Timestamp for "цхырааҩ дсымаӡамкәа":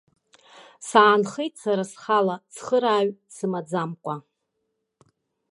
2.53-4.15